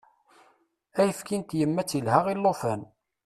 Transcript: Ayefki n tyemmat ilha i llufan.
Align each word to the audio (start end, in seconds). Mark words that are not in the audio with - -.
Ayefki 0.99 1.37
n 1.39 1.43
tyemmat 1.43 1.91
ilha 1.99 2.19
i 2.31 2.33
llufan. 2.37 2.81